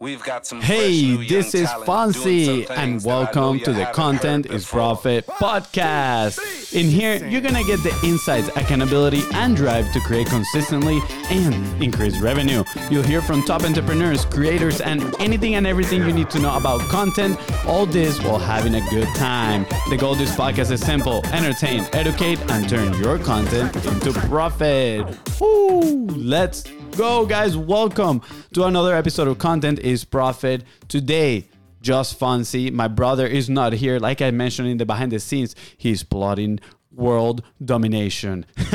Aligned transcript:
We've 0.00 0.22
got 0.22 0.46
some 0.46 0.60
Hey, 0.60 1.16
fresh, 1.16 1.18
new, 1.18 1.26
this 1.26 1.54
is 1.56 1.68
talent 1.68 1.86
doing 2.14 2.24
Fonzie, 2.24 2.48
and 2.48 2.68
things 2.68 2.68
that 2.68 2.78
I 2.78 2.86
know 2.86 3.00
welcome 3.04 3.58
to 3.64 3.72
the 3.72 3.84
Content 3.86 4.46
is. 4.46 4.64
Profit 4.64 5.26
podcast. 5.26 6.72
In 6.72 6.86
here, 6.86 7.16
you're 7.26 7.40
gonna 7.40 7.64
get 7.64 7.82
the 7.82 7.92
insights, 8.04 8.46
accountability, 8.56 9.22
and 9.32 9.56
drive 9.56 9.92
to 9.94 9.98
create 9.98 10.28
consistently 10.28 11.00
and 11.30 11.82
increase 11.82 12.16
revenue. 12.20 12.62
You'll 12.90 13.02
hear 13.02 13.20
from 13.20 13.42
top 13.42 13.64
entrepreneurs, 13.64 14.24
creators, 14.24 14.80
and 14.80 15.02
anything 15.18 15.56
and 15.56 15.66
everything 15.66 16.06
you 16.06 16.12
need 16.12 16.30
to 16.30 16.38
know 16.38 16.56
about 16.56 16.80
content. 16.82 17.36
All 17.66 17.84
this 17.84 18.22
while 18.22 18.38
having 18.38 18.76
a 18.76 18.90
good 18.90 19.08
time. 19.16 19.66
The 19.90 19.96
goal 19.96 20.12
of 20.12 20.18
this 20.18 20.30
podcast 20.36 20.70
is 20.70 20.80
simple 20.80 21.26
entertain, 21.32 21.88
educate, 21.92 22.38
and 22.52 22.68
turn 22.68 22.94
your 23.02 23.18
content 23.18 23.74
into 23.84 24.12
profit. 24.12 25.18
Woo! 25.40 26.06
Let's 26.06 26.62
go, 26.92 27.26
guys. 27.26 27.56
Welcome 27.56 28.22
to 28.54 28.64
another 28.64 28.94
episode 28.94 29.28
of 29.28 29.38
Content 29.38 29.78
is 29.80 30.04
Profit. 30.04 30.64
Today, 30.88 31.46
just 31.80 32.18
Fonzie. 32.18 32.72
my 32.72 32.88
brother 32.88 33.26
is 33.26 33.48
not 33.48 33.72
here. 33.74 33.98
Like 33.98 34.20
I 34.22 34.30
mentioned 34.30 34.68
in 34.68 34.78
the 34.78 34.86
behind 34.86 35.12
the 35.12 35.20
scenes, 35.20 35.54
he's 35.76 36.02
plotting 36.02 36.60
world 36.92 37.42
domination. 37.64 38.46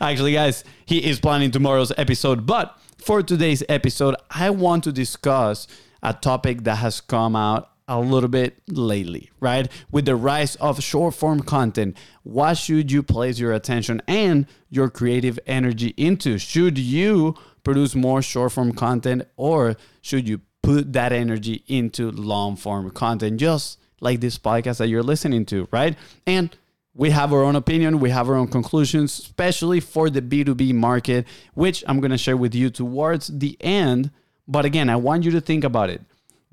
Actually, 0.00 0.32
guys, 0.32 0.64
he 0.84 1.04
is 1.04 1.20
planning 1.20 1.50
tomorrow's 1.50 1.92
episode. 1.96 2.46
But 2.46 2.76
for 2.98 3.22
today's 3.22 3.62
episode, 3.68 4.16
I 4.30 4.50
want 4.50 4.84
to 4.84 4.92
discuss 4.92 5.66
a 6.02 6.12
topic 6.12 6.64
that 6.64 6.76
has 6.76 7.00
come 7.00 7.36
out 7.36 7.70
a 7.88 8.00
little 8.00 8.28
bit 8.28 8.60
lately, 8.68 9.30
right? 9.40 9.68
With 9.90 10.06
the 10.06 10.16
rise 10.16 10.56
of 10.56 10.82
short 10.82 11.14
form 11.14 11.40
content, 11.40 11.96
what 12.22 12.54
should 12.54 12.90
you 12.90 13.02
place 13.02 13.38
your 13.38 13.52
attention 13.52 14.02
and 14.08 14.46
your 14.70 14.90
creative 14.90 15.38
energy 15.46 15.94
into? 15.96 16.38
Should 16.38 16.78
you 16.78 17.36
produce 17.62 17.94
more 17.94 18.22
short 18.22 18.52
form 18.52 18.72
content 18.72 19.26
or 19.36 19.76
should 20.00 20.28
you 20.28 20.40
put 20.62 20.92
that 20.92 21.12
energy 21.12 21.62
into 21.68 22.10
long 22.10 22.56
form 22.56 22.90
content, 22.90 23.38
just 23.38 23.78
like 24.00 24.20
this 24.20 24.38
podcast 24.38 24.78
that 24.78 24.88
you're 24.88 25.02
listening 25.02 25.46
to, 25.46 25.68
right? 25.70 25.96
And 26.26 26.56
we 26.94 27.10
have 27.10 27.32
our 27.32 27.42
own 27.44 27.56
opinion, 27.56 28.00
we 28.00 28.10
have 28.10 28.28
our 28.28 28.36
own 28.36 28.48
conclusions, 28.48 29.18
especially 29.18 29.80
for 29.80 30.10
the 30.10 30.22
B2B 30.22 30.74
market, 30.74 31.26
which 31.54 31.84
I'm 31.86 32.00
gonna 32.00 32.18
share 32.18 32.36
with 32.36 32.54
you 32.54 32.70
towards 32.70 33.28
the 33.28 33.56
end. 33.60 34.10
But 34.48 34.64
again, 34.64 34.88
I 34.88 34.96
want 34.96 35.24
you 35.24 35.30
to 35.32 35.40
think 35.40 35.62
about 35.62 35.90
it. 35.90 36.02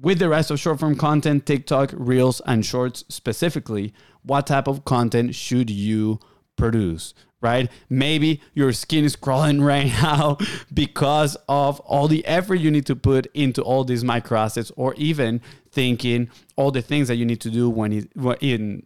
With 0.04 0.20
the 0.20 0.28
rest 0.28 0.52
of 0.52 0.60
short 0.60 0.82
form 0.82 0.96
content, 0.96 1.46
TikTok, 1.46 1.94
Reels, 1.96 2.42
and 2.46 2.66
Shorts 2.66 3.06
specifically, 3.08 3.94
what 4.22 4.48
type 4.48 4.68
of 4.68 4.84
content 4.84 5.34
should 5.34 5.70
you 5.70 6.20
produce? 6.58 7.14
Right? 7.40 7.72
Maybe 7.90 8.42
your 8.54 8.74
skin 8.74 9.06
is 9.06 9.16
crawling 9.16 9.62
right 9.74 9.88
now 9.88 10.40
because 10.74 11.38
of 11.48 11.80
all 11.82 12.10
the 12.10 12.26
effort 12.26 12.56
you 12.56 12.70
need 12.70 12.86
to 12.88 12.98
put 12.98 13.28
into 13.34 13.62
all 13.62 13.86
these 13.86 14.04
micro 14.04 14.40
assets, 14.40 14.74
or 14.76 14.94
even 14.96 15.40
thinking 15.72 16.30
all 16.58 16.72
the 16.72 16.82
things 16.82 17.08
that 17.08 17.16
you 17.16 17.26
need 17.26 17.40
to 17.40 17.50
do 17.50 17.70
when 17.70 17.94
it, 17.94 18.12
in 18.42 18.86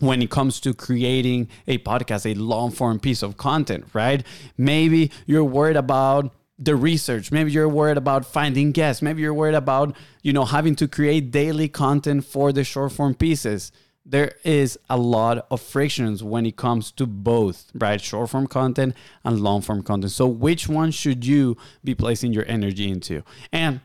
when 0.00 0.20
it 0.20 0.30
comes 0.30 0.60
to 0.60 0.74
creating 0.74 1.48
a 1.66 1.78
podcast, 1.78 2.30
a 2.30 2.38
long 2.38 2.70
form 2.70 3.00
piece 3.00 3.22
of 3.22 3.38
content, 3.38 3.86
right? 3.94 4.22
Maybe 4.58 5.10
you're 5.24 5.44
worried 5.44 5.76
about 5.76 6.34
the 6.58 6.76
research. 6.76 7.30
Maybe 7.30 7.52
you're 7.52 7.68
worried 7.68 7.98
about 7.98 8.24
finding 8.24 8.72
guests. 8.72 9.02
Maybe 9.02 9.22
you're 9.22 9.34
worried 9.34 9.54
about, 9.54 9.96
you 10.22 10.32
know, 10.32 10.44
having 10.44 10.74
to 10.76 10.88
create 10.88 11.30
daily 11.30 11.68
content 11.68 12.24
for 12.24 12.52
the 12.52 12.64
short 12.64 12.92
form 12.92 13.14
pieces. 13.14 13.72
There 14.04 14.32
is 14.44 14.78
a 14.88 14.96
lot 14.96 15.46
of 15.50 15.60
frictions 15.60 16.22
when 16.22 16.46
it 16.46 16.56
comes 16.56 16.92
to 16.92 17.06
both, 17.06 17.70
right? 17.74 18.00
Short 18.00 18.30
form 18.30 18.46
content 18.46 18.94
and 19.24 19.40
long 19.40 19.60
form 19.62 19.82
content. 19.82 20.12
So, 20.12 20.26
which 20.26 20.68
one 20.68 20.92
should 20.92 21.26
you 21.26 21.56
be 21.82 21.94
placing 21.94 22.32
your 22.32 22.44
energy 22.46 22.88
into? 22.88 23.22
And 23.52 23.80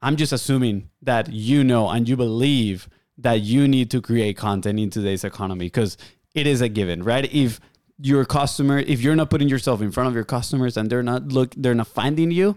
I'm 0.00 0.16
just 0.16 0.32
assuming 0.32 0.88
that 1.02 1.32
you 1.32 1.62
know 1.64 1.88
and 1.90 2.08
you 2.08 2.16
believe 2.16 2.88
that 3.18 3.40
you 3.40 3.68
need 3.68 3.90
to 3.90 4.00
create 4.00 4.36
content 4.36 4.78
in 4.78 4.90
today's 4.90 5.24
economy 5.24 5.66
because 5.66 5.98
it 6.34 6.46
is 6.46 6.60
a 6.60 6.68
given, 6.68 7.02
right? 7.02 7.30
If 7.32 7.60
your 8.00 8.24
customer, 8.24 8.78
if 8.78 9.00
you're 9.00 9.16
not 9.16 9.30
putting 9.30 9.48
yourself 9.48 9.82
in 9.82 9.90
front 9.90 10.08
of 10.08 10.14
your 10.14 10.24
customers 10.24 10.76
and 10.76 10.88
they're 10.88 11.02
not 11.02 11.28
look, 11.28 11.54
they're 11.56 11.74
not 11.74 11.88
finding 11.88 12.30
you, 12.30 12.56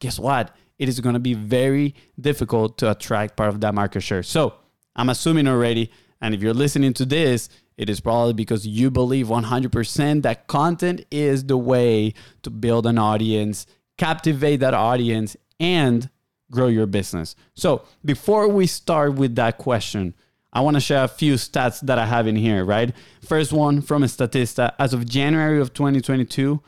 guess 0.00 0.18
what? 0.18 0.54
It 0.78 0.88
is 0.88 1.00
going 1.00 1.14
to 1.14 1.20
be 1.20 1.34
very 1.34 1.94
difficult 2.20 2.78
to 2.78 2.90
attract 2.90 3.36
part 3.36 3.48
of 3.48 3.60
that 3.62 3.74
market 3.74 4.00
share. 4.00 4.22
So 4.22 4.54
I'm 4.94 5.08
assuming 5.08 5.48
already, 5.48 5.90
and 6.20 6.34
if 6.34 6.42
you're 6.42 6.54
listening 6.54 6.92
to 6.94 7.04
this, 7.04 7.48
it 7.76 7.88
is 7.90 8.00
probably 8.00 8.32
because 8.32 8.66
you 8.66 8.90
believe 8.90 9.26
100% 9.26 10.22
that 10.22 10.46
content 10.46 11.04
is 11.10 11.44
the 11.44 11.56
way 11.56 12.14
to 12.42 12.50
build 12.50 12.86
an 12.86 12.98
audience, 12.98 13.66
captivate 13.96 14.56
that 14.58 14.74
audience, 14.74 15.36
and 15.60 16.10
grow 16.50 16.68
your 16.68 16.86
business. 16.86 17.36
So 17.54 17.82
before 18.04 18.48
we 18.48 18.66
start 18.66 19.14
with 19.14 19.34
that 19.36 19.58
question, 19.58 20.14
I 20.58 20.60
want 20.60 20.74
to 20.74 20.80
share 20.80 21.04
a 21.04 21.08
few 21.08 21.34
stats 21.34 21.80
that 21.82 22.00
I 22.00 22.06
have 22.06 22.26
in 22.26 22.34
here, 22.34 22.64
right? 22.64 22.92
First 23.24 23.52
one 23.52 23.80
from 23.80 24.02
Statista. 24.02 24.74
As 24.76 24.92
of 24.92 25.08
January 25.08 25.60
of 25.60 25.72
2022, 25.72 26.60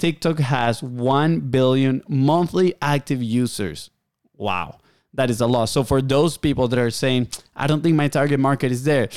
TikTok 0.00 0.40
has 0.40 0.82
1 0.82 1.38
billion 1.42 2.02
monthly 2.08 2.74
active 2.82 3.22
users. 3.22 3.90
Wow, 4.36 4.80
that 5.14 5.30
is 5.30 5.40
a 5.40 5.46
lot. 5.46 5.66
So 5.66 5.84
for 5.84 6.02
those 6.02 6.36
people 6.36 6.66
that 6.66 6.78
are 6.80 6.90
saying, 6.90 7.28
I 7.54 7.68
don't 7.68 7.84
think 7.84 7.94
my 7.94 8.08
target 8.08 8.40
market 8.40 8.72
is 8.72 8.82
there, 8.82 9.10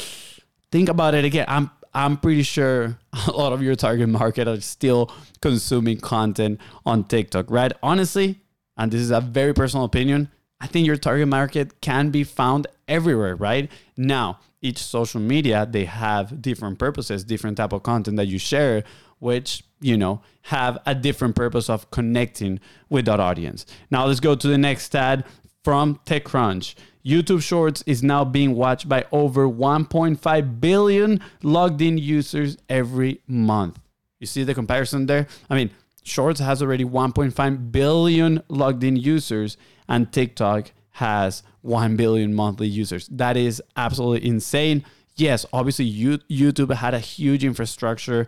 think 0.71 0.89
about 0.89 1.15
it 1.15 1.25
again. 1.25 1.45
I'm 1.47 1.71
I'm 1.95 2.15
pretty 2.15 2.43
sure 2.43 2.99
a 3.27 3.31
lot 3.31 3.51
of 3.51 3.63
your 3.63 3.73
target 3.73 4.09
market 4.09 4.47
are 4.47 4.61
still 4.61 5.11
consuming 5.41 5.99
content 6.01 6.61
on 6.85 7.03
TikTok, 7.05 7.49
right? 7.49 7.73
Honestly, 7.81 8.39
and 8.77 8.91
this 8.91 9.01
is 9.01 9.09
a 9.09 9.21
very 9.21 9.55
personal 9.55 9.85
opinion, 9.85 10.29
I 10.61 10.67
think 10.67 10.85
your 10.85 10.97
target 10.97 11.29
market 11.29 11.81
can 11.81 12.11
be 12.11 12.23
found 12.23 12.67
everywhere, 12.89 13.35
right? 13.35 13.71
Now, 13.95 14.39
each 14.61 14.79
social 14.79 15.21
media, 15.21 15.65
they 15.69 15.85
have 15.85 16.41
different 16.41 16.79
purposes, 16.79 17.23
different 17.23 17.57
type 17.57 17.71
of 17.71 17.83
content 17.83 18.17
that 18.17 18.27
you 18.27 18.37
share, 18.37 18.83
which, 19.19 19.63
you 19.79 19.95
know, 19.95 20.21
have 20.43 20.77
a 20.85 20.93
different 20.93 21.35
purpose 21.35 21.69
of 21.69 21.89
connecting 21.91 22.59
with 22.89 23.05
that 23.05 23.21
audience. 23.21 23.65
Now, 23.89 24.05
let's 24.05 24.19
go 24.19 24.35
to 24.35 24.47
the 24.47 24.57
next 24.57 24.83
stat 24.85 25.25
from 25.63 25.99
TechCrunch. 26.05 26.75
YouTube 27.05 27.41
Shorts 27.41 27.81
is 27.85 28.03
now 28.03 28.25
being 28.25 28.55
watched 28.55 28.89
by 28.89 29.05
over 29.11 29.47
1.5 29.47 30.59
billion 30.59 31.21
logged 31.41 31.81
in 31.81 31.97
users 31.97 32.57
every 32.67 33.21
month. 33.27 33.79
You 34.19 34.27
see 34.27 34.43
the 34.43 34.53
comparison 34.53 35.05
there? 35.05 35.27
I 35.49 35.55
mean, 35.55 35.71
Shorts 36.03 36.39
has 36.39 36.61
already 36.61 36.83
1.5 36.83 37.71
billion 37.71 38.43
logged 38.49 38.83
in 38.83 38.95
users, 38.95 39.57
and 39.87 40.11
TikTok 40.11 40.71
has 40.99 41.43
1 41.61 41.95
billion 41.95 42.33
monthly 42.33 42.67
users. 42.67 43.07
That 43.07 43.35
is 43.35 43.61
absolutely 43.75 44.27
insane. 44.27 44.85
Yes, 45.15 45.45
obviously, 45.51 45.91
YouTube 45.91 46.73
had 46.73 46.93
a 46.93 46.99
huge 46.99 47.43
infrastructure 47.43 48.27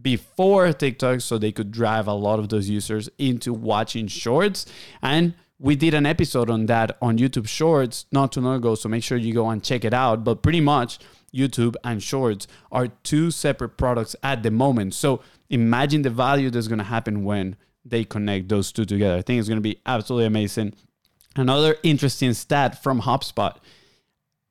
before 0.00 0.72
TikTok, 0.72 1.20
so 1.20 1.38
they 1.38 1.52
could 1.52 1.70
drive 1.70 2.06
a 2.06 2.12
lot 2.12 2.38
of 2.38 2.48
those 2.48 2.68
users 2.68 3.08
into 3.18 3.52
watching 3.52 4.06
shorts. 4.06 4.66
And 5.00 5.34
we 5.58 5.76
did 5.76 5.94
an 5.94 6.04
episode 6.04 6.50
on 6.50 6.66
that 6.66 6.96
on 7.00 7.16
YouTube 7.16 7.48
Shorts 7.48 8.04
not 8.12 8.32
too 8.32 8.40
long 8.42 8.56
ago, 8.56 8.74
so 8.74 8.88
make 8.88 9.02
sure 9.02 9.16
you 9.16 9.32
go 9.32 9.48
and 9.48 9.62
check 9.62 9.84
it 9.84 9.94
out. 9.94 10.24
But 10.24 10.42
pretty 10.42 10.60
much, 10.60 10.98
YouTube 11.34 11.76
and 11.84 12.02
Shorts 12.02 12.46
are 12.70 12.88
two 12.88 13.30
separate 13.30 13.76
products 13.76 14.14
at 14.22 14.42
the 14.42 14.50
moment. 14.50 14.94
So 14.94 15.22
imagine 15.48 16.02
the 16.02 16.10
value 16.10 16.50
that's 16.50 16.68
going 16.68 16.78
to 16.78 16.84
happen 16.84 17.24
when 17.24 17.56
they 17.84 18.04
connect 18.04 18.48
those 18.48 18.72
two 18.72 18.84
together. 18.84 19.16
I 19.16 19.22
think 19.22 19.38
it's 19.38 19.48
going 19.48 19.62
to 19.62 19.62
be 19.62 19.80
absolutely 19.86 20.26
amazing. 20.26 20.74
Another 21.36 21.76
interesting 21.82 22.32
stat 22.32 22.82
from 22.82 23.02
HubSpot 23.02 23.56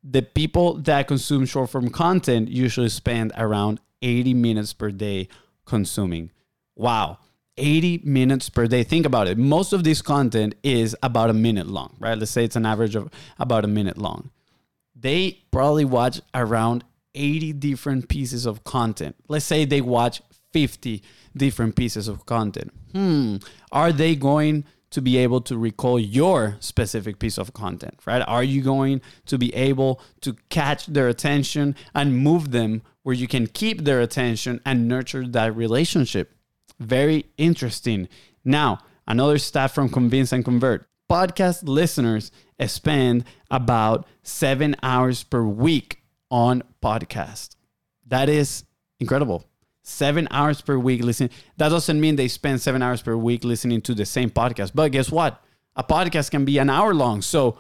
the 0.07 0.22
people 0.22 0.75
that 0.75 1.07
consume 1.07 1.46
short 1.46 1.72
form 1.72 1.90
content 1.90 2.47
usually 2.47 2.90
spend 2.90 3.31
around 3.35 3.79
80 4.03 4.35
minutes 4.35 4.72
per 4.72 4.91
day 4.91 5.28
consuming. 5.66 6.31
Wow. 6.75 7.18
80 7.57 8.01
minutes 8.03 8.50
per 8.50 8.68
day. 8.68 8.84
Think 8.84 9.06
about 9.06 9.28
it. 9.28 9.38
Most 9.38 9.74
of 9.74 9.84
this 9.84 10.01
content 10.01 10.56
is 10.62 10.95
about 11.01 11.29
a 11.29 11.34
minute 11.34 11.68
long, 11.68 11.95
right? 12.00 12.18
Let's 12.18 12.31
say 12.31 12.44
it's 12.44 12.57
an 12.57 12.66
average 12.66 12.95
of 12.95 13.09
about 13.39 13.63
a 13.63 13.68
minute 13.68 13.98
long. 13.98 14.30
They 14.95 15.39
probably 15.51 15.86
watch 15.86 16.21
around 16.33 16.83
80 17.15 17.54
different 17.54 18.09
pieces 18.09 18.45
of 18.45 18.63
content. 18.63 19.15
Let's 19.27 19.45
say 19.45 19.65
they 19.65 19.81
watch 19.81 20.21
50 20.51 21.01
different 21.36 21.75
pieces 21.75 22.07
of 22.07 22.25
content. 22.25 22.71
Hmm, 22.92 23.38
are 23.71 23.92
they 23.92 24.15
going 24.15 24.65
to 24.95 25.01
be 25.01 25.18
able 25.18 25.42
to 25.42 25.57
recall 25.57 26.00
your 26.00 26.56
specific 26.62 27.19
piece 27.19 27.38
of 27.38 27.51
content, 27.51 28.00
right? 28.06 28.21
Are 28.21 28.45
you 28.45 28.62
going 28.62 29.01
to 29.25 29.38
be 29.38 29.53
able 29.53 30.00
to 30.21 30.38
catch 30.50 30.86
their 30.86 31.09
attention 31.09 31.75
and 31.94 32.18
move 32.18 32.51
them 32.51 32.81
where 33.03 33.13
you 33.13 33.27
can 33.27 33.45
keep 33.45 33.83
their 33.83 34.00
attention 34.00 34.62
and 34.65 34.88
nurture 34.88 35.27
that 35.27 35.53
relationship? 35.53 36.33
Very 36.80 37.25
interesting. 37.38 38.07
Now, 38.45 38.80
another 39.06 39.38
stat 39.38 39.71
from 39.71 39.89
Convince 39.89 40.31
and 40.31 40.45
Convert. 40.45 40.88
Podcast 41.12 41.68
listeners 41.68 42.31
spend 42.65 43.25
about 43.51 44.07
seven 44.24 44.77
hours 44.81 45.25
per 45.25 45.44
week 45.44 46.03
on 46.31 46.63
podcast. 46.81 47.57
That 48.07 48.30
is 48.30 48.63
incredible. 49.01 49.44
Seven 49.87 50.27
hours 50.31 50.61
per 50.61 50.79
week 50.79 51.03
listening. 51.03 51.29
That 51.57 51.69
doesn't 51.69 52.01
mean 52.01 52.15
they 52.15 52.27
spend 52.27 52.59
seven 52.59 52.81
hours 52.81 53.03
per 53.03 53.15
week 53.15 53.43
listening 53.43 53.81
to 53.81 53.93
the 53.93 54.03
same 54.03 54.31
podcast. 54.31 54.71
But 54.73 54.91
guess 54.91 55.11
what? 55.11 55.43
A 55.75 55.83
podcast 55.83 56.31
can 56.31 56.43
be 56.43 56.57
an 56.57 56.71
hour 56.71 56.95
long. 56.95 57.21
So 57.21 57.59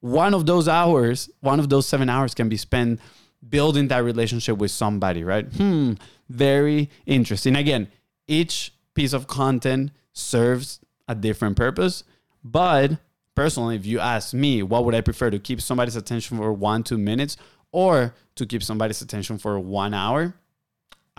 one 0.00 0.32
of 0.32 0.46
those 0.46 0.66
hours, 0.66 1.28
one 1.40 1.60
of 1.60 1.68
those 1.68 1.86
seven 1.86 2.08
hours 2.08 2.34
can 2.34 2.48
be 2.48 2.56
spent 2.56 3.00
building 3.46 3.88
that 3.88 4.02
relationship 4.02 4.56
with 4.56 4.70
somebody, 4.70 5.24
right? 5.24 5.44
Hmm, 5.44 5.92
very 6.30 6.88
interesting. 7.04 7.54
Again, 7.54 7.88
each 8.26 8.72
piece 8.94 9.12
of 9.12 9.26
content 9.26 9.90
serves 10.14 10.80
a 11.06 11.14
different 11.14 11.58
purpose, 11.58 12.02
but 12.42 12.92
personally, 13.34 13.76
if 13.76 13.84
you 13.84 14.00
ask 14.00 14.32
me, 14.32 14.62
what 14.62 14.86
would 14.86 14.94
I 14.94 15.02
prefer 15.02 15.28
to 15.28 15.38
keep 15.38 15.60
somebody's 15.60 15.96
attention 15.96 16.38
for 16.38 16.50
one, 16.50 16.82
two 16.82 16.98
minutes 16.98 17.36
or 17.72 18.14
to 18.36 18.46
keep 18.46 18.62
somebody's 18.62 19.02
attention 19.02 19.36
for 19.36 19.60
one 19.60 19.92
hour? 19.92 20.34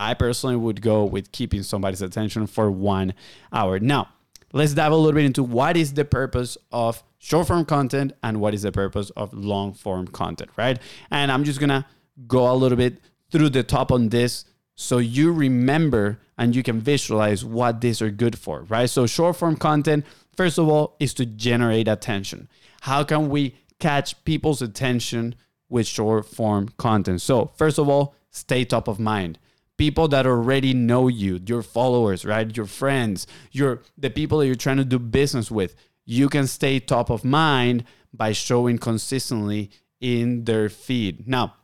I 0.00 0.14
personally 0.14 0.56
would 0.56 0.80
go 0.80 1.04
with 1.04 1.30
keeping 1.30 1.62
somebody's 1.62 2.00
attention 2.00 2.46
for 2.46 2.70
one 2.70 3.12
hour. 3.52 3.78
Now, 3.78 4.08
let's 4.54 4.72
dive 4.72 4.92
a 4.92 4.96
little 4.96 5.12
bit 5.12 5.26
into 5.26 5.42
what 5.42 5.76
is 5.76 5.92
the 5.92 6.06
purpose 6.06 6.56
of 6.72 7.02
short 7.18 7.48
form 7.48 7.66
content 7.66 8.14
and 8.22 8.40
what 8.40 8.54
is 8.54 8.62
the 8.62 8.72
purpose 8.72 9.10
of 9.10 9.34
long 9.34 9.74
form 9.74 10.06
content, 10.06 10.50
right? 10.56 10.78
And 11.10 11.30
I'm 11.30 11.44
just 11.44 11.60
gonna 11.60 11.86
go 12.26 12.50
a 12.50 12.56
little 12.56 12.78
bit 12.78 12.98
through 13.30 13.50
the 13.50 13.62
top 13.62 13.92
on 13.92 14.08
this 14.08 14.46
so 14.74 14.96
you 14.96 15.32
remember 15.32 16.18
and 16.38 16.56
you 16.56 16.62
can 16.62 16.80
visualize 16.80 17.44
what 17.44 17.82
these 17.82 18.00
are 18.00 18.10
good 18.10 18.38
for, 18.38 18.62
right? 18.62 18.88
So, 18.88 19.06
short 19.06 19.36
form 19.36 19.56
content, 19.56 20.06
first 20.34 20.56
of 20.56 20.66
all, 20.66 20.96
is 20.98 21.12
to 21.14 21.26
generate 21.26 21.88
attention. 21.88 22.48
How 22.80 23.04
can 23.04 23.28
we 23.28 23.54
catch 23.78 24.24
people's 24.24 24.62
attention 24.62 25.34
with 25.68 25.86
short 25.86 26.24
form 26.24 26.70
content? 26.78 27.20
So, 27.20 27.52
first 27.58 27.78
of 27.78 27.90
all, 27.90 28.14
stay 28.30 28.64
top 28.64 28.88
of 28.88 28.98
mind 28.98 29.38
people 29.80 30.08
that 30.08 30.26
already 30.26 30.74
know 30.74 31.08
you, 31.08 31.40
your 31.46 31.62
followers, 31.62 32.26
right? 32.26 32.54
Your 32.54 32.66
friends, 32.66 33.26
your 33.50 33.80
the 33.96 34.10
people 34.10 34.36
that 34.38 34.46
you're 34.46 34.54
trying 34.54 34.76
to 34.76 34.84
do 34.84 34.98
business 34.98 35.50
with. 35.50 35.74
You 36.04 36.28
can 36.28 36.46
stay 36.46 36.80
top 36.80 37.08
of 37.08 37.24
mind 37.24 37.84
by 38.12 38.32
showing 38.32 38.76
consistently 38.76 39.70
in 39.98 40.44
their 40.44 40.68
feed. 40.68 41.26
Now, 41.26 41.54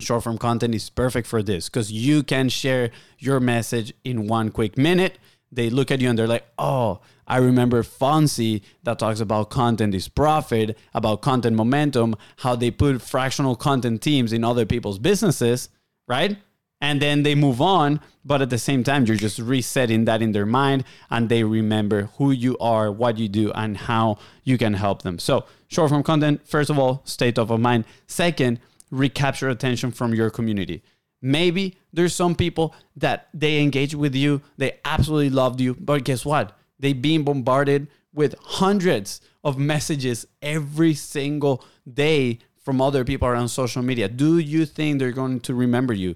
short 0.00 0.24
form 0.24 0.38
content 0.38 0.74
is 0.74 0.90
perfect 0.90 1.28
for 1.28 1.40
this 1.40 1.68
because 1.68 1.92
you 1.92 2.24
can 2.24 2.48
share 2.48 2.90
your 3.20 3.38
message 3.38 3.92
in 4.02 4.26
one 4.26 4.50
quick 4.50 4.76
minute. 4.76 5.18
They 5.52 5.70
look 5.70 5.92
at 5.92 6.00
you 6.00 6.08
and 6.10 6.18
they're 6.18 6.26
like, 6.26 6.46
oh, 6.58 7.00
I 7.28 7.36
remember 7.36 7.84
Fonzie 7.84 8.62
that 8.82 8.98
talks 8.98 9.20
about 9.20 9.50
content 9.50 9.94
is 9.94 10.08
profit, 10.08 10.76
about 10.94 11.22
content 11.22 11.54
momentum, 11.54 12.16
how 12.38 12.56
they 12.56 12.72
put 12.72 13.00
fractional 13.02 13.54
content 13.54 14.02
teams 14.02 14.32
in 14.32 14.42
other 14.42 14.66
people's 14.66 14.98
businesses, 14.98 15.68
right? 16.08 16.38
And 16.82 17.00
then 17.00 17.22
they 17.22 17.34
move 17.34 17.62
on 17.62 18.00
but 18.24 18.42
at 18.42 18.50
the 18.50 18.58
same 18.58 18.84
time 18.84 19.06
you're 19.06 19.16
just 19.16 19.38
resetting 19.38 20.04
that 20.04 20.20
in 20.20 20.32
their 20.32 20.44
mind 20.44 20.84
and 21.10 21.28
they 21.28 21.42
remember 21.42 22.10
who 22.18 22.30
you 22.30 22.58
are 22.58 22.92
what 22.92 23.16
you 23.16 23.28
do 23.28 23.50
and 23.52 23.76
how 23.76 24.18
you 24.44 24.58
can 24.58 24.74
help 24.74 25.02
them. 25.02 25.18
So 25.18 25.46
short 25.68 25.88
form 25.90 26.02
content 26.02 26.46
first 26.46 26.68
of 26.68 26.78
all 26.78 27.00
stay 27.04 27.32
top 27.32 27.50
of 27.50 27.60
mind. 27.60 27.84
Second 28.06 28.60
recapture 28.90 29.48
attention 29.48 29.90
from 29.90 30.12
your 30.12 30.28
community. 30.28 30.82
Maybe 31.22 31.78
there's 31.92 32.14
some 32.14 32.34
people 32.34 32.74
that 32.96 33.28
they 33.32 33.62
engage 33.62 33.94
with 33.94 34.14
you 34.14 34.42
they 34.58 34.78
absolutely 34.84 35.30
loved 35.30 35.60
you 35.60 35.74
but 35.74 36.04
guess 36.04 36.26
what? 36.26 36.58
They 36.78 36.92
being 36.92 37.22
bombarded 37.22 37.86
with 38.12 38.34
hundreds 38.42 39.20
of 39.44 39.56
messages 39.56 40.26
every 40.42 40.94
single 40.94 41.64
day 41.90 42.40
from 42.62 42.80
other 42.80 43.04
people 43.04 43.26
around 43.26 43.48
social 43.48 43.82
media. 43.82 44.08
Do 44.08 44.38
you 44.38 44.66
think 44.66 44.98
they're 44.98 45.10
going 45.10 45.40
to 45.40 45.54
remember 45.54 45.94
you 45.94 46.14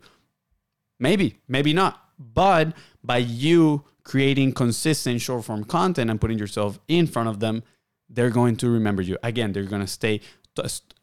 Maybe, 0.98 1.38
maybe 1.48 1.72
not. 1.72 2.02
But 2.18 2.74
by 3.02 3.18
you 3.18 3.84
creating 4.04 4.52
consistent 4.52 5.20
short 5.20 5.44
form 5.44 5.64
content 5.64 6.10
and 6.10 6.20
putting 6.20 6.38
yourself 6.38 6.78
in 6.88 7.06
front 7.06 7.28
of 7.28 7.40
them, 7.40 7.62
they're 8.08 8.30
going 8.30 8.56
to 8.56 8.70
remember 8.70 9.02
you. 9.02 9.18
Again, 9.22 9.52
they're 9.52 9.64
going 9.64 9.82
to 9.82 9.86
stay 9.86 10.20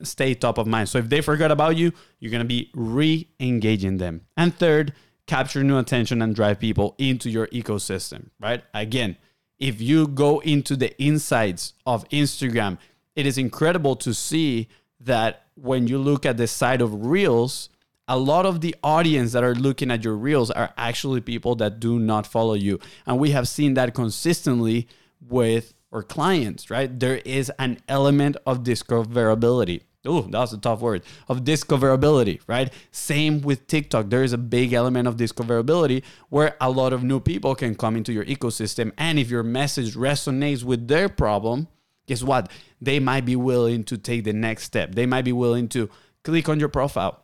stay 0.01 0.33
top 0.33 0.57
of 0.57 0.65
mind. 0.65 0.89
So 0.89 0.97
if 0.97 1.09
they 1.09 1.21
forgot 1.21 1.51
about 1.51 1.77
you, 1.77 1.91
you're 2.19 2.31
going 2.31 2.41
to 2.41 2.47
be 2.47 2.71
re-engaging 2.73 3.97
them. 3.97 4.21
And 4.35 4.55
third, 4.55 4.93
capture 5.27 5.63
new 5.63 5.77
attention 5.77 6.23
and 6.23 6.35
drive 6.35 6.59
people 6.59 6.95
into 6.97 7.29
your 7.29 7.45
ecosystem, 7.47 8.29
right? 8.39 8.63
Again, 8.73 9.15
if 9.59 9.79
you 9.79 10.07
go 10.07 10.39
into 10.39 10.75
the 10.75 10.99
insights 10.99 11.73
of 11.85 12.07
Instagram, 12.09 12.79
it 13.15 13.27
is 13.27 13.37
incredible 13.37 13.95
to 13.97 14.13
see 14.13 14.69
that 14.99 15.43
when 15.55 15.87
you 15.87 15.99
look 15.99 16.25
at 16.25 16.37
the 16.37 16.47
side 16.47 16.81
of 16.81 17.05
Reels, 17.05 17.69
a 18.07 18.17
lot 18.17 18.45
of 18.45 18.61
the 18.61 18.75
audience 18.83 19.31
that 19.31 19.43
are 19.43 19.55
looking 19.55 19.89
at 19.89 20.03
your 20.03 20.15
reels 20.15 20.51
are 20.51 20.73
actually 20.77 21.21
people 21.21 21.55
that 21.55 21.79
do 21.79 21.99
not 21.99 22.27
follow 22.27 22.53
you. 22.53 22.79
And 23.05 23.19
we 23.19 23.31
have 23.31 23.47
seen 23.47 23.75
that 23.75 23.93
consistently 23.93 24.87
with 25.21 25.73
our 25.91 26.03
clients, 26.03 26.69
right? 26.69 26.99
There 26.99 27.17
is 27.17 27.51
an 27.59 27.79
element 27.87 28.35
of 28.45 28.63
discoverability. 28.63 29.83
Oh, 30.05 30.23
that 30.23 30.39
was 30.39 30.51
a 30.51 30.57
tough 30.57 30.81
word 30.81 31.03
of 31.29 31.45
discoverability, 31.45 32.41
right? 32.45 32.73
Same 32.91 33.41
with 33.41 33.67
TikTok. 33.67 34.09
There 34.09 34.23
is 34.23 34.33
a 34.33 34.37
big 34.37 34.73
element 34.73 35.07
of 35.07 35.15
discoverability 35.15 36.03
where 36.27 36.57
a 36.59 36.69
lot 36.69 36.91
of 36.91 37.03
new 37.03 37.21
people 37.21 37.55
can 37.55 37.73
come 37.73 37.95
into 37.95 38.11
your 38.11 38.25
ecosystem. 38.25 38.91
And 38.97 39.17
if 39.17 39.29
your 39.29 39.43
message 39.43 39.95
resonates 39.95 40.61
with 40.61 40.89
their 40.89 41.07
problem, 41.07 41.69
guess 42.05 42.21
what? 42.21 42.51
They 42.81 42.99
might 42.99 43.23
be 43.23 43.37
willing 43.37 43.85
to 43.85 43.97
take 43.97 44.25
the 44.25 44.33
next 44.33 44.63
step. 44.63 44.93
They 44.93 45.05
might 45.05 45.23
be 45.23 45.31
willing 45.31 45.69
to 45.69 45.89
click 46.23 46.49
on 46.49 46.59
your 46.59 46.69
profile, 46.69 47.22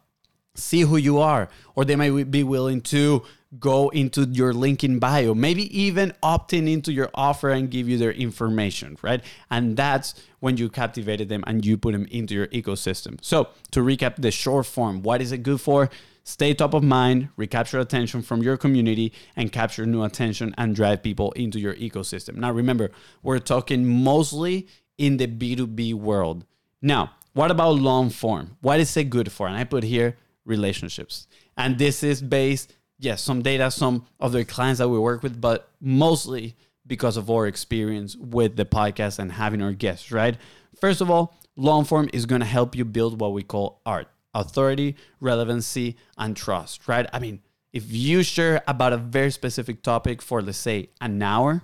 see 0.56 0.82
who 0.82 0.98
you 0.98 1.20
are, 1.20 1.50
or 1.76 1.86
they 1.86 1.96
might 1.96 2.32
be 2.32 2.44
willing 2.44 2.82
to 2.82 3.24
go 3.58 3.90
into 3.90 4.26
your 4.26 4.54
link 4.54 4.84
in 4.84 5.00
bio, 5.00 5.34
maybe 5.34 5.64
even 5.78 6.14
opting 6.22 6.72
into 6.72 6.94
your 6.94 7.10
offer 7.16 7.50
and 7.50 7.72
give 7.72 7.90
you 7.90 7.98
their 7.98 8.12
information, 8.12 8.98
right? 9.02 9.24
And 9.50 9.76
that's 9.76 10.14
when 10.40 10.58
you 10.58 10.70
captivated 10.70 11.30
them 11.30 11.44
and 11.48 11.66
you 11.66 11.78
put 11.78 11.94
them 11.94 12.06
into 12.12 12.36
your 12.36 12.48
ecosystem. 12.48 13.18
So, 13.24 13.50
to 13.72 13.80
recap 13.80 14.18
the 14.18 14.30
short 14.30 14.68
form, 14.68 15.02
what 15.02 15.22
is 15.22 15.32
it 15.32 15.40
good 15.40 15.62
for? 15.62 15.90
Stay 16.24 16.54
top 16.54 16.76
of 16.76 16.84
mind, 16.84 17.30
recapture 17.38 17.80
attention 17.80 18.22
from 18.22 18.44
your 18.44 18.56
community, 18.56 19.12
and 19.36 19.52
capture 19.52 19.88
new 19.88 20.04
attention 20.04 20.54
and 20.60 20.76
drive 20.76 21.02
people 21.02 21.32
into 21.32 21.60
your 21.60 21.74
ecosystem. 21.76 22.36
Now, 22.36 22.52
remember, 22.52 22.92
we're 23.24 23.40
talking 23.40 24.04
mostly 24.04 24.68
in 25.00 25.18
the 25.18 25.26
B2B 25.26 25.96
world. 25.96 26.46
Now, 26.84 27.14
what 27.34 27.50
about 27.50 27.78
long 27.78 28.12
form? 28.12 28.58
What 28.62 28.80
is 28.80 28.96
it 28.96 29.10
good 29.10 29.32
for? 29.32 29.48
And 29.48 29.58
I 29.58 29.64
put 29.64 29.84
here 29.84 30.18
relationships. 30.50 31.28
And 31.56 31.78
this 31.78 32.04
is 32.04 32.22
based, 32.22 32.76
yes, 32.98 33.22
some 33.22 33.42
data, 33.42 33.72
some 33.72 34.06
of 34.20 34.34
the 34.34 34.44
clients 34.44 34.80
that 34.80 34.90
we 34.90 35.00
work 35.00 35.24
with, 35.24 35.40
but 35.40 35.70
mostly 35.80 36.56
because 36.86 37.16
of 37.16 37.30
our 37.30 37.48
experience 37.48 38.18
with 38.18 38.58
the 38.58 38.66
podcast 38.66 39.20
and 39.20 39.32
having 39.32 39.62
our 39.62 39.72
guests, 39.72 40.12
right? 40.12 40.36
First 40.82 41.00
of 41.00 41.10
all, 41.10 41.36
long 41.56 41.86
form 41.86 42.10
is 42.12 42.26
going 42.26 42.42
to 42.42 42.48
help 42.48 42.76
you 42.76 42.84
build 42.84 43.22
what 43.22 43.32
we 43.32 43.44
call 43.44 43.82
art, 43.86 44.08
authority, 44.34 44.96
relevancy, 45.20 45.96
and 46.18 46.36
trust, 46.36 46.88
right? 46.88 47.06
I 47.14 47.20
mean, 47.20 47.42
if 47.72 47.92
you 47.92 48.24
share 48.24 48.64
about 48.68 48.94
a 48.94 48.98
very 48.98 49.32
specific 49.32 49.84
topic 49.84 50.22
for, 50.22 50.42
let's 50.42 50.58
say, 50.58 50.90
an 51.00 51.22
hour, 51.22 51.62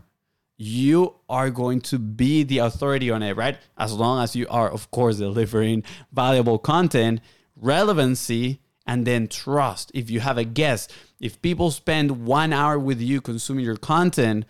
you 0.57 1.15
are 1.27 1.49
going 1.49 1.81
to 1.81 1.99
be 1.99 2.43
the 2.43 2.59
authority 2.59 3.09
on 3.11 3.23
it, 3.23 3.35
right? 3.35 3.57
As 3.77 3.91
long 3.93 4.23
as 4.23 4.35
you 4.35 4.47
are, 4.49 4.69
of 4.69 4.91
course, 4.91 5.17
delivering 5.17 5.83
valuable 6.13 6.59
content, 6.59 7.21
relevancy 7.55 8.61
and 8.85 9.05
then 9.05 9.27
trust. 9.27 9.91
If 9.93 10.09
you 10.09 10.19
have 10.19 10.37
a 10.37 10.43
guest, 10.43 10.93
if 11.19 11.41
people 11.41 11.71
spend 11.71 12.25
one 12.25 12.53
hour 12.53 12.77
with 12.77 13.01
you 13.01 13.21
consuming 13.21 13.65
your 13.65 13.77
content, 13.77 14.45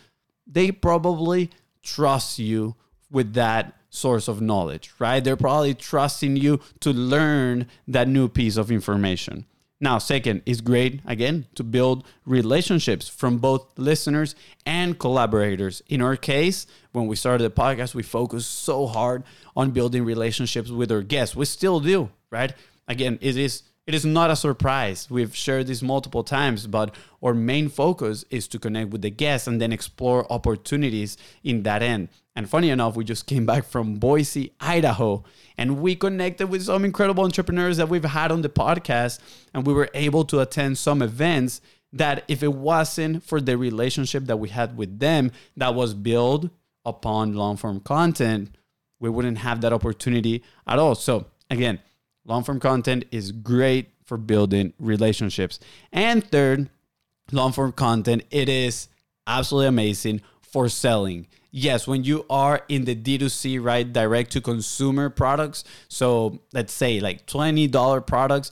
they 0.46 0.72
probably 0.72 1.50
trust 1.84 2.40
you 2.40 2.76
with 3.10 3.34
that 3.34 3.74
source 3.90 4.28
of 4.28 4.42
knowledge, 4.42 4.94
right? 5.00 5.24
They're 5.24 5.38
probably 5.38 5.74
trusting 5.74 6.36
you 6.36 6.60
to 6.82 6.92
learn 6.92 7.68
that 7.88 8.08
new 8.08 8.28
piece 8.28 8.58
of 8.58 8.72
information. 8.72 9.46
Now, 9.80 9.98
second 9.98 10.42
is 10.46 10.62
great, 10.62 11.02
again, 11.06 11.48
to 11.56 11.64
build 11.64 12.06
relationships 12.26 13.10
from 13.10 13.40
both 13.40 13.68
listeners 13.78 14.34
and 14.66 14.98
collaborators. 14.98 15.82
In 15.88 16.02
our 16.02 16.16
case, 16.16 16.66
when 16.94 17.08
we 17.08 17.16
started 17.16 17.44
the 17.44 17.62
podcast, 17.62 17.94
we 17.94 18.02
focused 18.02 18.52
so 18.52 18.88
hard 18.88 19.24
on 19.56 19.72
building 19.72 20.06
relationships 20.06 20.70
with 20.70 20.92
our 20.92 21.02
guests. 21.02 21.36
We 21.36 21.46
still 21.46 21.82
do, 21.82 22.10
right? 22.32 22.54
Again, 22.88 23.20
it 23.22 23.36
is 23.36 23.64
it 23.88 23.94
is 23.94 24.06
not 24.06 24.32
a 24.32 24.36
surprise. 24.36 25.10
We've 25.10 25.36
shared 25.36 25.68
this 25.68 25.82
multiple 25.82 26.24
times, 26.24 26.66
but 26.66 26.96
our 27.22 27.34
main 27.34 27.70
focus 27.70 28.26
is 28.30 28.48
to 28.50 28.60
connect 28.60 28.90
with 28.90 29.04
the 29.04 29.12
guests 29.12 29.48
and 29.48 29.62
then 29.62 29.72
explore 29.72 30.32
opportunities 30.32 31.18
in 31.44 31.64
that 31.64 31.84
end. 31.84 32.10
And 32.36 32.50
funny 32.50 32.70
enough, 32.70 32.96
we 32.96 33.06
just 33.06 33.28
came 33.28 33.46
back 33.46 33.64
from 33.64 33.96
Boise, 33.96 34.54
Idaho, 34.60 35.24
and 35.58 35.80
we 35.80 35.96
connected 35.96 36.48
with 36.48 36.64
some 36.64 36.84
incredible 36.84 37.24
entrepreneurs 37.24 37.78
that 37.78 37.88
we've 37.88 38.04
had 38.04 38.32
on 38.32 38.42
the 38.42 38.50
podcast. 38.50 39.20
And 39.54 39.66
we 39.66 39.74
were 39.74 39.90
able 39.94 40.26
to 40.26 40.40
attend 40.40 40.78
some 40.78 41.02
events 41.02 41.62
that, 41.94 42.26
if 42.28 42.44
it 42.44 42.54
wasn't 42.54 43.24
for 43.24 43.40
the 43.40 43.58
relationship 43.58 44.26
that 44.26 44.38
we 44.38 44.50
had 44.50 44.76
with 44.76 45.00
them 45.00 45.32
that 45.56 45.76
was 45.76 45.94
built 45.94 46.50
upon 46.84 47.36
long 47.36 47.56
form 47.56 47.80
content, 47.80 48.54
we 49.00 49.10
wouldn't 49.10 49.38
have 49.38 49.62
that 49.62 49.72
opportunity 49.72 50.44
at 50.68 50.80
all. 50.80 50.96
So, 50.96 51.28
again, 51.50 51.80
Long 52.26 52.44
form 52.44 52.60
content 52.60 53.06
is 53.12 53.32
great 53.32 53.90
for 54.04 54.18
building 54.18 54.74
relationships. 54.80 55.60
And 55.92 56.24
third, 56.24 56.70
long 57.32 57.52
form 57.52 57.72
content, 57.72 58.24
it 58.32 58.50
is 58.50 58.88
absolutely 59.28 59.68
amazing 59.68 60.22
for 60.42 60.70
selling. 60.70 61.28
yes, 61.52 61.88
when 61.88 62.04
you 62.04 62.26
are 62.30 62.64
in 62.68 62.84
the 62.84 62.96
D2C, 62.96 63.64
right, 63.64 63.92
direct 63.92 64.32
to 64.32 64.42
consumer 64.42 65.10
products, 65.10 65.64
so 65.88 66.40
let's 66.52 66.74
say 66.74 67.00
like 67.00 67.26
$20 67.28 68.06
products, 68.06 68.52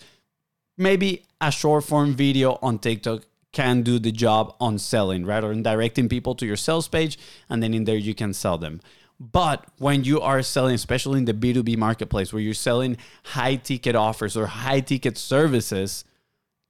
maybe 0.77 1.25
a 1.41 1.51
short 1.51 1.83
form 1.83 2.13
video 2.15 2.57
on 2.61 2.79
TikTok 2.79 3.23
can 3.51 3.83
do 3.83 3.99
the 3.99 4.11
job 4.11 4.55
on 4.59 4.79
selling, 4.79 5.25
right? 5.25 5.43
Or 5.43 5.51
in 5.51 5.63
directing 5.63 6.07
people 6.07 6.33
to 6.35 6.45
your 6.45 6.55
sales 6.55 6.87
page, 6.87 7.19
and 7.49 7.61
then 7.61 7.73
in 7.73 7.83
there 7.83 7.97
you 7.97 8.15
can 8.15 8.33
sell 8.33 8.57
them. 8.57 8.79
But 9.31 9.65
when 9.77 10.03
you 10.03 10.19
are 10.19 10.41
selling, 10.41 10.75
especially 10.75 11.19
in 11.19 11.25
the 11.25 11.33
B2B 11.33 11.77
marketplace, 11.77 12.33
where 12.33 12.41
you're 12.41 12.53
selling 12.53 12.97
high 13.23 13.55
ticket 13.55 13.95
offers 13.95 14.35
or 14.35 14.47
high 14.47 14.81
ticket 14.81 15.17
services, 15.17 16.03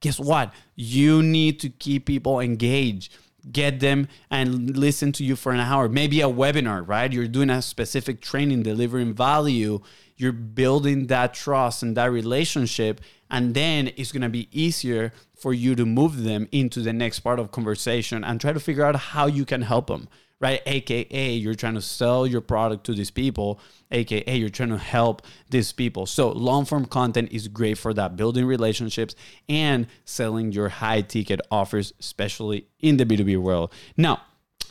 guess 0.00 0.20
what? 0.20 0.54
You 0.76 1.20
need 1.20 1.58
to 1.60 1.68
keep 1.68 2.06
people 2.06 2.38
engaged. 2.38 3.12
Get 3.50 3.80
them 3.80 4.06
and 4.30 4.76
listen 4.76 5.10
to 5.12 5.24
you 5.24 5.34
for 5.34 5.52
an 5.52 5.58
hour, 5.58 5.88
maybe 5.88 6.20
a 6.20 6.28
webinar, 6.28 6.86
right? 6.86 7.12
You're 7.12 7.26
doing 7.26 7.50
a 7.50 7.60
specific 7.60 8.20
training, 8.20 8.62
delivering 8.62 9.14
value. 9.14 9.80
You're 10.16 10.32
building 10.32 11.08
that 11.08 11.34
trust 11.34 11.82
and 11.82 11.96
that 11.96 12.12
relationship. 12.12 13.00
And 13.30 13.54
then 13.54 13.90
it's 13.96 14.12
going 14.12 14.22
to 14.22 14.28
be 14.28 14.48
easier 14.52 15.12
for 15.34 15.52
you 15.52 15.74
to 15.74 15.84
move 15.84 16.22
them 16.22 16.48
into 16.52 16.80
the 16.80 16.92
next 16.92 17.20
part 17.20 17.40
of 17.40 17.50
conversation 17.50 18.22
and 18.22 18.40
try 18.40 18.52
to 18.52 18.60
figure 18.60 18.84
out 18.84 18.96
how 18.96 19.26
you 19.26 19.44
can 19.44 19.62
help 19.62 19.88
them 19.88 20.08
right? 20.40 20.60
AKA, 20.66 21.32
you're 21.34 21.54
trying 21.54 21.74
to 21.74 21.82
sell 21.82 22.26
your 22.26 22.40
product 22.40 22.84
to 22.86 22.94
these 22.94 23.10
people, 23.10 23.60
AKA, 23.90 24.36
you're 24.36 24.48
trying 24.48 24.70
to 24.70 24.78
help 24.78 25.22
these 25.50 25.72
people. 25.72 26.06
So, 26.06 26.30
long 26.30 26.64
form 26.64 26.86
content 26.86 27.30
is 27.32 27.48
great 27.48 27.78
for 27.78 27.94
that, 27.94 28.16
building 28.16 28.44
relationships 28.44 29.14
and 29.48 29.86
selling 30.04 30.52
your 30.52 30.68
high 30.68 31.00
ticket 31.02 31.40
offers, 31.50 31.92
especially 32.00 32.66
in 32.80 32.96
the 32.96 33.06
B2B 33.06 33.38
world. 33.38 33.72
Now, 33.96 34.22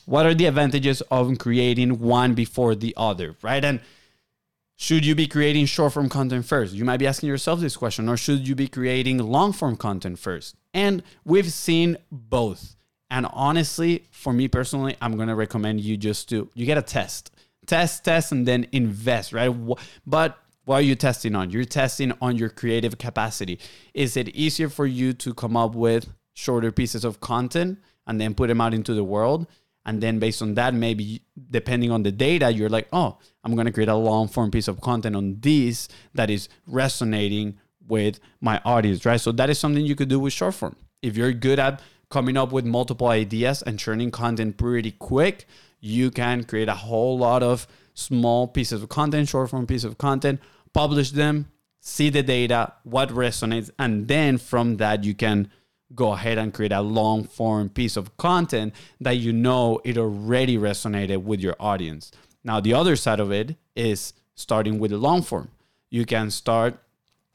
what 0.06 0.26
are 0.26 0.34
the 0.34 0.46
advantages 0.46 1.02
of 1.10 1.38
creating 1.38 2.00
one 2.00 2.34
before 2.34 2.76
the 2.76 2.94
other, 2.98 3.36
right? 3.42 3.64
And 3.64 3.80
should 4.76 5.06
you 5.06 5.16
be 5.16 5.28
creating 5.28 5.66
short 5.68 5.94
form 5.94 6.10
content 6.10 6.46
first? 6.46 6.74
You 6.74 6.84
might 6.84 6.98
be 6.98 7.08
asking 7.08 7.30
yourself 7.30 7.60
this 7.60 7.78
question, 7.78 8.10
or 8.10 8.18
should 8.18 8.48
you 8.48 8.56
be 8.56 8.68
creating 8.68 9.18
long 9.20 9.54
form 9.54 9.78
content 9.78 10.20
first? 10.20 10.56
And 10.74 11.04
we've 11.24 11.52
seen 11.52 11.98
both. 12.12 12.76
And 13.14 13.28
honestly, 13.32 14.06
for 14.10 14.34
me 14.34 14.48
personally, 14.48 14.98
I'm 15.00 15.16
gonna 15.18 15.36
recommend 15.36 15.82
you 15.82 15.98
just 15.98 16.30
to 16.30 16.50
you 16.56 16.66
get 16.66 16.80
a 16.80 16.82
test, 16.82 17.30
test, 17.68 18.04
test, 18.04 18.32
and 18.32 18.44
then 18.44 18.66
invest, 18.72 19.34
right? 19.34 19.56
But 20.08 20.40
what 20.66 20.76
are 20.78 20.82
you 20.82 20.96
testing 20.96 21.36
on? 21.36 21.52
You're 21.52 21.64
testing 21.64 22.12
on 22.22 22.38
your 22.38 22.50
creative 22.50 22.98
capacity. 22.98 23.60
Is 23.94 24.18
it 24.18 24.30
easier 24.30 24.68
for 24.68 24.88
you 24.88 25.14
to 25.14 25.32
come 25.36 25.56
up 25.56 25.76
with 25.76 26.10
shorter 26.34 26.72
pieces 26.72 27.06
of 27.06 27.20
content 27.20 27.78
and 28.08 28.20
then 28.20 28.34
put 28.34 28.48
them 28.48 28.60
out 28.60 28.74
into 28.74 28.96
the 28.96 29.04
world? 29.04 29.46
And 29.86 30.02
then 30.02 30.18
based 30.18 30.42
on 30.42 30.56
that, 30.56 30.74
maybe 30.74 31.22
depending 31.52 31.92
on 31.92 32.02
the 32.02 32.12
data, 32.12 32.52
you're 32.52 32.68
like, 32.68 32.88
oh, 32.92 33.20
I'm 33.44 33.56
gonna 33.56 33.72
create 33.72 33.90
a 33.90 33.96
long 33.96 34.28
form 34.28 34.50
piece 34.50 34.68
of 34.68 34.82
content 34.82 35.16
on 35.16 35.38
this 35.40 35.88
that 36.16 36.32
is 36.32 36.50
resonating 36.66 37.60
with 37.88 38.20
my 38.42 38.60
audience, 38.66 39.06
right? 39.06 39.22
So 39.22 39.32
that 39.34 39.52
is 39.52 39.60
something 39.60 39.86
you 39.86 39.96
could 39.96 40.10
do 40.10 40.20
with 40.20 40.34
short 40.34 40.56
form. 40.56 40.76
If 41.04 41.16
you're 41.16 41.32
good 41.32 41.60
at 41.60 41.80
coming 42.14 42.38
up 42.38 42.52
with 42.52 42.64
multiple 42.64 43.08
ideas 43.08 43.64
and 43.64 43.80
churning 43.80 44.12
content 44.12 44.56
pretty 44.56 44.92
quick, 44.92 45.48
you 45.80 46.12
can 46.12 46.44
create 46.44 46.70
a 46.70 46.76
whole 46.76 47.18
lot 47.18 47.42
of 47.42 47.68
small 47.96 48.48
pieces 48.48 48.84
of 48.84 48.88
content, 48.88 49.28
short 49.28 49.50
form 49.50 49.66
pieces 49.66 49.86
of 49.86 49.98
content, 49.98 50.40
publish 50.74 51.10
them, 51.10 51.52
see 51.80 52.12
the 52.12 52.22
data, 52.22 52.72
what 52.84 53.10
resonates, 53.10 53.72
and 53.80 54.08
then 54.08 54.38
from 54.38 54.78
that 54.78 55.04
you 55.04 55.16
can 55.16 55.50
go 55.96 56.14
ahead 56.14 56.38
and 56.38 56.54
create 56.54 56.72
a 56.72 56.82
long 56.82 57.24
form 57.24 57.68
piece 57.68 57.98
of 57.98 58.16
content 58.18 58.74
that 59.02 59.18
you 59.18 59.34
know 59.34 59.82
it 59.84 59.98
already 59.98 60.56
resonated 60.56 61.24
with 61.24 61.40
your 61.40 61.56
audience. 61.60 62.12
Now, 62.44 62.60
the 62.60 62.76
other 62.76 62.96
side 62.96 63.20
of 63.20 63.32
it 63.32 63.56
is 63.76 64.14
starting 64.36 64.78
with 64.78 64.92
the 64.92 64.98
long 64.98 65.24
form. 65.24 65.50
You 65.90 66.06
can 66.06 66.30
start 66.30 66.78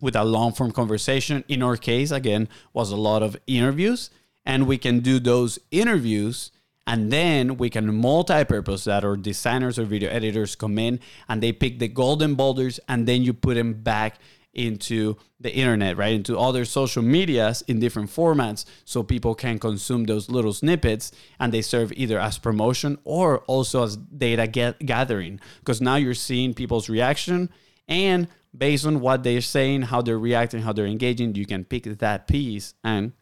with 0.00 0.14
a 0.14 0.24
long 0.24 0.52
form 0.52 0.70
conversation. 0.70 1.42
In 1.48 1.64
our 1.64 1.76
case, 1.76 2.12
again, 2.12 2.48
was 2.72 2.92
a 2.92 2.96
lot 2.96 3.24
of 3.24 3.36
interviews 3.48 4.10
and 4.48 4.66
we 4.66 4.78
can 4.78 5.00
do 5.00 5.20
those 5.20 5.58
interviews 5.70 6.50
and 6.86 7.12
then 7.12 7.58
we 7.58 7.68
can 7.68 7.94
multi-purpose 7.94 8.84
that 8.84 9.04
or 9.04 9.14
designers 9.14 9.78
or 9.78 9.84
video 9.84 10.08
editors 10.10 10.56
come 10.56 10.78
in 10.78 10.98
and 11.28 11.42
they 11.42 11.52
pick 11.52 11.78
the 11.78 11.86
golden 11.86 12.34
boulders 12.34 12.80
and 12.88 13.06
then 13.06 13.22
you 13.22 13.34
put 13.34 13.54
them 13.54 13.74
back 13.74 14.18
into 14.54 15.14
the 15.38 15.54
internet 15.54 15.98
right? 15.98 16.14
Into 16.14 16.38
other 16.38 16.64
social 16.64 17.02
medias 17.02 17.62
in 17.68 17.78
different 17.78 18.10
formats 18.10 18.64
so 18.86 19.02
people 19.02 19.34
can 19.34 19.58
consume 19.58 20.04
those 20.04 20.30
little 20.30 20.54
snippets 20.54 21.12
and 21.38 21.52
they 21.52 21.60
serve 21.60 21.92
either 21.92 22.18
as 22.18 22.38
promotion 22.38 22.98
or 23.04 23.40
also 23.40 23.84
as 23.84 23.98
data 23.98 24.46
get 24.46 24.78
gathering. 24.84 25.40
Because 25.60 25.82
now 25.82 25.96
you're 25.96 26.14
seeing 26.14 26.54
people's 26.54 26.88
reaction 26.88 27.50
and 27.86 28.28
based 28.56 28.86
on 28.86 29.00
what 29.00 29.24
they're 29.24 29.42
saying 29.42 29.82
how 29.82 30.00
they're 30.00 30.18
reacting 30.18 30.62
how 30.62 30.72
they're 30.72 30.86
engaging 30.86 31.34
you 31.34 31.44
can 31.44 31.64
pick 31.64 31.84
that 31.84 32.26
piece 32.26 32.72
and 32.82 33.12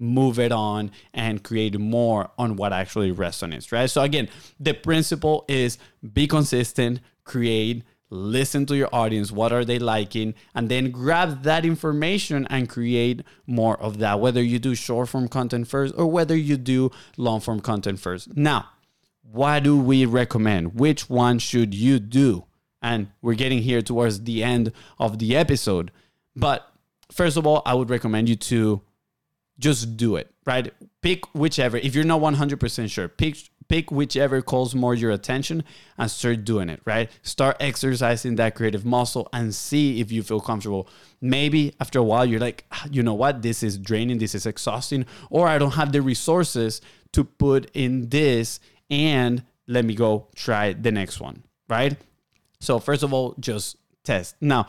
move 0.00 0.38
it 0.38 0.50
on 0.50 0.90
and 1.14 1.44
create 1.44 1.78
more 1.78 2.30
on 2.38 2.56
what 2.56 2.72
actually 2.72 3.12
resonates, 3.12 3.70
right? 3.70 3.88
So 3.88 4.02
again, 4.02 4.28
the 4.58 4.72
principle 4.72 5.44
is 5.48 5.78
be 6.12 6.26
consistent, 6.26 7.00
create, 7.24 7.84
listen 8.10 8.66
to 8.66 8.76
your 8.76 8.88
audience, 8.92 9.30
what 9.30 9.52
are 9.52 9.64
they 9.64 9.78
liking, 9.78 10.34
and 10.54 10.68
then 10.68 10.90
grab 10.90 11.44
that 11.44 11.64
information 11.64 12.46
and 12.50 12.68
create 12.68 13.22
more 13.46 13.80
of 13.80 13.98
that, 13.98 14.18
whether 14.20 14.42
you 14.42 14.58
do 14.58 14.74
short 14.74 15.08
form 15.08 15.28
content 15.28 15.68
first 15.68 15.94
or 15.96 16.06
whether 16.06 16.36
you 16.36 16.56
do 16.56 16.90
long 17.16 17.40
form 17.40 17.60
content 17.60 18.00
first. 18.00 18.36
Now, 18.36 18.68
what 19.22 19.62
do 19.62 19.78
we 19.78 20.06
recommend? 20.06 20.74
Which 20.74 21.08
one 21.08 21.38
should 21.38 21.72
you 21.72 22.00
do? 22.00 22.46
And 22.82 23.08
we're 23.22 23.34
getting 23.34 23.62
here 23.62 23.82
towards 23.82 24.22
the 24.22 24.42
end 24.42 24.72
of 24.98 25.18
the 25.18 25.36
episode. 25.36 25.92
But 26.34 26.66
first 27.12 27.36
of 27.36 27.46
all, 27.46 27.62
I 27.64 27.74
would 27.74 27.90
recommend 27.90 28.28
you 28.28 28.36
to 28.36 28.82
just 29.60 29.96
do 29.96 30.16
it, 30.16 30.30
right? 30.44 30.72
Pick 31.02 31.32
whichever. 31.34 31.76
If 31.76 31.94
you're 31.94 32.04
not 32.04 32.20
100% 32.20 32.90
sure, 32.90 33.08
pick 33.08 33.36
pick 33.68 33.92
whichever 33.92 34.42
calls 34.42 34.74
more 34.74 34.96
your 34.96 35.12
attention 35.12 35.62
and 35.96 36.10
start 36.10 36.44
doing 36.44 36.68
it, 36.68 36.80
right? 36.84 37.08
Start 37.22 37.56
exercising 37.60 38.34
that 38.34 38.56
creative 38.56 38.84
muscle 38.84 39.28
and 39.32 39.54
see 39.54 40.00
if 40.00 40.10
you 40.10 40.24
feel 40.24 40.40
comfortable. 40.40 40.88
Maybe 41.20 41.76
after 41.78 42.00
a 42.00 42.02
while 42.02 42.26
you're 42.26 42.40
like, 42.40 42.64
ah, 42.72 42.86
you 42.90 43.04
know 43.04 43.14
what? 43.14 43.42
This 43.42 43.62
is 43.62 43.78
draining, 43.78 44.18
this 44.18 44.34
is 44.34 44.44
exhausting, 44.44 45.06
or 45.30 45.46
I 45.46 45.58
don't 45.58 45.74
have 45.74 45.92
the 45.92 46.02
resources 46.02 46.80
to 47.12 47.22
put 47.22 47.70
in 47.72 48.08
this 48.08 48.58
and 48.90 49.44
let 49.68 49.84
me 49.84 49.94
go 49.94 50.26
try 50.34 50.72
the 50.72 50.90
next 50.90 51.20
one, 51.20 51.44
right? 51.68 51.96
So 52.58 52.80
first 52.80 53.04
of 53.04 53.14
all, 53.14 53.36
just 53.38 53.76
test. 54.02 54.34
Now, 54.40 54.66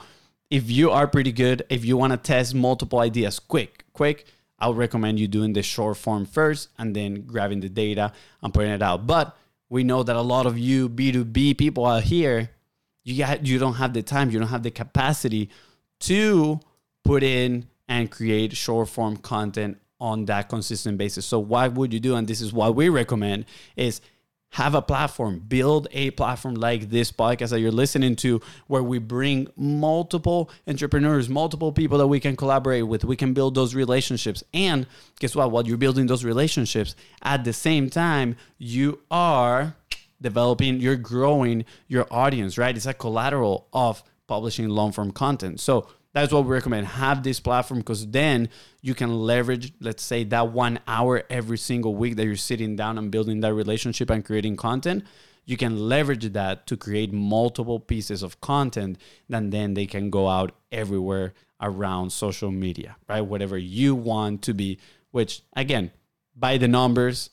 if 0.52 0.70
you 0.70 0.92
are 0.92 1.08
pretty 1.08 1.32
good, 1.32 1.64
if 1.70 1.84
you 1.84 1.98
want 1.98 2.12
to 2.12 2.18
test 2.18 2.54
multiple 2.54 3.00
ideas 3.00 3.40
quick, 3.40 3.86
quick, 3.94 4.28
I 4.62 4.68
would 4.68 4.78
recommend 4.78 5.20
you 5.20 5.28
doing 5.28 5.54
the 5.54 5.64
short 5.64 5.98
form 5.98 6.26
first 6.26 6.70
and 6.78 6.96
then 6.96 7.22
grabbing 7.22 7.60
the 7.60 7.70
data 7.70 8.14
and 8.44 8.54
putting 8.54 8.72
it 8.72 8.84
out. 8.84 9.08
But 9.08 9.36
we 9.70 9.84
know 9.84 10.04
that 10.04 10.16
a 10.16 10.22
lot 10.22 10.46
of 10.46 10.58
you 10.58 10.88
B2B 10.88 11.58
people 11.58 11.86
out 11.86 12.04
here, 12.04 12.52
you 13.04 13.18
got 13.18 13.46
you 13.48 13.58
don't 13.58 13.76
have 13.76 13.94
the 13.94 14.04
time, 14.04 14.30
you 14.30 14.38
don't 14.40 14.50
have 14.50 14.64
the 14.64 14.72
capacity 14.72 15.50
to 16.02 16.60
put 17.04 17.24
in 17.24 17.68
and 17.88 18.12
create 18.12 18.56
short 18.56 18.90
form 18.90 19.18
content 19.18 19.78
on 20.00 20.26
that 20.26 20.50
consistent 20.50 20.98
basis. 20.98 21.26
So 21.26 21.40
what 21.40 21.74
would 21.74 21.94
you 21.94 22.00
do? 22.00 22.16
And 22.16 22.28
this 22.28 22.42
is 22.42 22.54
what 22.54 22.76
we 22.76 22.90
recommend 22.90 23.46
is 23.76 24.02
have 24.52 24.76
a 24.76 24.82
platform, 24.82 25.40
build 25.40 25.88
a 25.92 26.12
platform 26.12 26.56
like 26.56 26.90
this 26.90 27.12
podcast 27.12 27.50
that 27.50 27.62
you're 27.62 27.72
listening 27.72 28.16
to, 28.18 28.42
where 28.68 28.84
we 28.84 29.00
bring 29.00 29.48
multiple 29.56 30.50
entrepreneurs, 30.68 31.30
multiple 31.30 31.72
people 31.72 31.98
that 31.98 32.08
we 32.08 32.20
can 32.20 32.36
collaborate 32.36 32.86
with. 32.86 33.06
We 33.06 33.16
can 33.16 33.34
build 33.34 33.56
those 33.56 33.74
relationships. 33.74 34.44
And 34.54 34.88
guess 35.20 35.36
what? 35.36 35.52
While 35.52 35.66
you're 35.66 35.78
building 35.78 36.08
those 36.08 36.26
relationships, 36.26 36.96
at 37.22 37.46
the 37.46 37.54
same 37.54 37.90
time, 37.90 38.36
you 38.58 39.00
are 39.10 39.76
developing, 40.22 40.82
you're 40.82 40.98
growing 40.98 41.66
your 41.88 42.06
audience, 42.12 42.58
right? 42.58 42.76
It's 42.76 42.86
a 42.86 42.94
collateral 42.94 43.68
of 43.72 44.04
publishing 44.28 44.68
long 44.68 44.92
form 44.92 45.12
content. 45.12 45.62
So 45.62 45.88
that's 46.14 46.34
what 46.34 46.46
we 46.46 46.52
recommend. 46.52 46.88
Have 46.88 47.24
this 47.24 47.40
platform 47.40 47.80
because 47.80 48.08
then 48.08 48.50
you 48.82 48.94
can 48.94 49.14
leverage, 49.14 49.74
let's 49.80 50.04
say, 50.04 50.24
that 50.26 50.52
one 50.52 50.80
hour 50.88 51.24
every 51.30 51.58
single 51.58 51.96
week 51.96 52.18
that 52.18 52.26
you're 52.26 52.36
sitting 52.36 52.76
down 52.76 52.98
and 52.98 53.12
building 53.12 53.40
that 53.42 53.54
relationship 53.54 54.10
and 54.10 54.26
creating 54.26 54.58
content. 54.58 55.06
You 55.46 55.58
can 55.58 55.90
leverage 55.90 56.34
that 56.34 56.68
to 56.68 56.78
create 56.78 57.12
multiple 57.12 57.80
pieces 57.80 58.24
of 58.24 58.42
content, 58.42 58.98
and 59.32 59.52
then 59.52 59.74
they 59.74 59.86
can 59.86 60.10
go 60.10 60.28
out 60.28 60.54
everywhere 60.72 61.34
around 61.62 62.12
social 62.12 62.52
media, 62.52 62.98
right? 63.08 63.22
Whatever 63.22 63.58
you 63.58 63.96
want 63.96 64.42
to 64.44 64.54
be, 64.54 64.80
which 65.12 65.42
again, 65.56 65.92
by 66.36 66.58
the 66.58 66.68
numbers, 66.68 67.30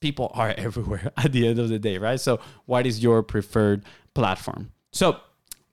people 0.00 0.30
are 0.34 0.50
everywhere 0.56 1.12
at 1.16 1.32
the 1.32 1.48
end 1.48 1.58
of 1.58 1.68
the 1.68 1.78
day, 1.78 1.98
right? 1.98 2.20
So, 2.20 2.40
what 2.66 2.86
is 2.86 3.02
your 3.02 3.22
preferred 3.22 3.84
platform? 4.14 4.72
So, 4.92 5.20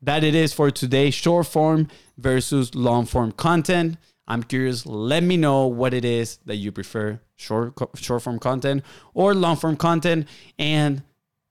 that 0.03 0.23
it 0.23 0.35
is 0.35 0.53
for 0.53 0.69
today 0.69 1.09
short 1.09 1.47
form 1.47 1.87
versus 2.17 2.75
long 2.75 3.05
form 3.05 3.31
content. 3.31 3.97
I'm 4.27 4.43
curious, 4.43 4.85
let 4.85 5.23
me 5.23 5.37
know 5.37 5.67
what 5.67 5.93
it 5.93 6.05
is 6.05 6.37
that 6.45 6.55
you 6.55 6.71
prefer 6.71 7.19
short 7.35 7.73
short 7.95 8.21
form 8.21 8.39
content 8.39 8.83
or 9.13 9.33
long 9.33 9.55
form 9.55 9.75
content 9.75 10.27
and 10.59 11.03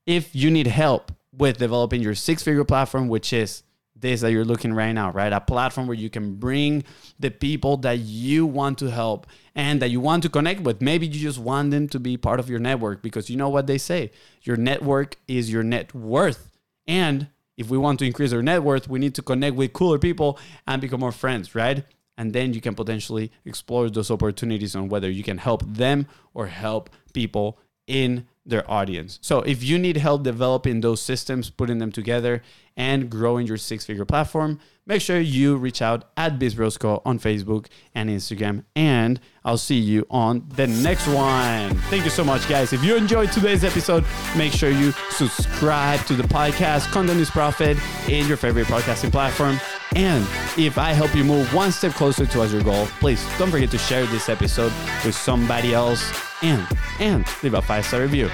if 0.07 0.35
you 0.35 0.51
need 0.51 0.67
help 0.67 1.13
with 1.33 1.59
developing 1.59 2.03
your 2.03 2.15
six 2.15 2.43
figure 2.43 2.65
platform, 2.65 3.09
which 3.09 3.33
is 3.33 3.63
this 3.97 4.21
that 4.21 4.33
you're 4.33 4.45
looking 4.45 4.73
right 4.73 4.93
now, 4.93 5.13
right? 5.13 5.33
A 5.33 5.41
platform 5.41 5.87
where 5.87 5.97
you 5.97 6.11
can 6.11 6.35
bring 6.35 6.85
the 7.21 7.31
people 7.31 7.77
that 7.79 8.01
you 8.01 8.45
want 8.45 8.79
to 8.79 8.91
help 8.91 9.27
and 9.55 9.81
that 9.81 9.91
you 9.91 10.01
want 10.01 10.25
to 10.25 10.29
connect 10.29 10.61
with. 10.63 10.83
Maybe 10.83 11.07
you 11.07 11.21
just 11.21 11.39
want 11.39 11.71
them 11.71 11.89
to 11.89 12.01
be 12.01 12.17
part 12.17 12.41
of 12.41 12.51
your 12.51 12.59
network 12.59 13.03
because 13.03 13.31
you 13.31 13.37
know 13.37 13.49
what 13.49 13.67
they 13.67 13.79
say 13.79 14.11
your 14.43 14.57
network 14.57 15.17
is 15.29 15.51
your 15.51 15.63
net 15.63 15.95
worth. 15.95 16.51
And 16.87 17.29
if 17.57 17.69
we 17.69 17.79
want 17.79 17.99
to 18.01 18.07
increase 18.07 18.33
our 18.33 18.43
net 18.43 18.63
worth, 18.63 18.89
we 18.89 18.99
need 18.99 19.15
to 19.15 19.23
connect 19.23 19.57
with 19.57 19.73
cooler 19.73 19.99
people 19.99 20.39
and 20.67 20.81
become 20.81 21.01
more 21.01 21.13
friends, 21.13 21.55
right? 21.55 21.85
And 22.19 22.33
then 22.33 22.53
you 22.53 22.61
can 22.61 22.75
potentially 22.75 23.33
explore 23.45 23.89
those 23.91 24.11
opportunities 24.11 24.77
on 24.77 24.89
whether 24.89 25.11
you 25.11 25.23
can 25.23 25.39
help 25.39 25.63
them 25.67 26.07
or 26.35 26.47
help 26.47 26.91
people 27.13 27.59
in 27.87 28.27
their 28.45 28.69
audience. 28.71 29.19
So 29.23 29.41
if 29.41 29.63
you 29.63 29.79
need 29.79 29.97
help 29.97 30.25
developing 30.25 30.81
those 30.81 31.01
systems, 31.01 31.51
putting 31.51 31.79
them 31.79 31.93
together, 31.93 32.43
and 32.77 33.11
growing 33.11 33.47
your 33.47 33.59
six 33.59 33.85
figure 33.85 34.05
platform, 34.05 34.59
make 34.87 35.01
sure 35.03 35.21
you 35.21 35.57
reach 35.57 35.83
out 35.83 36.11
at 36.17 36.39
BizBrosco 36.39 37.03
on 37.05 37.19
Facebook 37.19 37.67
and 37.95 38.09
Instagram. 38.09 38.65
And 38.75 39.21
I'll 39.45 39.59
see 39.59 39.79
you 39.79 40.07
on 40.11 40.49
the 40.57 40.67
next 40.67 41.07
one. 41.07 41.77
Thank 41.91 42.05
you 42.05 42.11
so 42.11 42.25
much, 42.25 42.49
guys. 42.49 42.73
If 42.73 42.83
you 42.83 42.97
enjoyed 42.97 43.31
today's 43.31 43.63
episode, 43.63 44.05
make 44.37 44.53
sure 44.53 44.71
you 44.71 44.93
subscribe 45.11 46.01
to 46.07 46.15
the 46.15 46.25
podcast, 46.25 46.91
Content 46.91 47.21
is 47.21 47.31
Profit, 47.31 47.77
in 48.09 48.27
your 48.27 48.37
favorite 48.37 48.67
podcasting 48.67 49.13
platform. 49.13 49.61
And 49.95 50.23
if 50.57 50.79
I 50.79 50.93
help 50.93 51.15
you 51.15 51.23
move 51.23 51.53
one 51.53 51.71
step 51.71 51.93
closer 51.93 52.25
towards 52.25 52.53
your 52.53 52.63
goal, 52.63 52.87
please 52.99 53.25
don't 53.39 53.51
forget 53.51 53.71
to 53.71 53.79
share 53.79 54.07
this 54.07 54.31
episode 54.31 54.73
with 55.05 55.15
somebody 55.15 55.75
else 55.75 56.32
and 56.43 56.67
and 57.01 57.25
leave 57.43 57.55
a 57.55 57.63
five 57.63 57.85
star 57.85 58.01
review. 58.01 58.31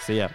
See 0.00 0.18
ya. 0.18 0.28